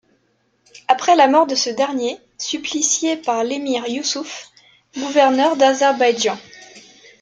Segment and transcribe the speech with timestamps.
[0.87, 4.49] Après la mort de ce dernier, supplicié par l'émir Yousouf,
[4.97, 6.39] gouverneur d'Azerbaïdjan.